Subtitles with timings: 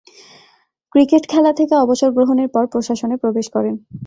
[0.95, 3.75] Cricket খেলা থেকে অবসর গ্রহণের পর প্রশাসনে প্রবেশ করেন।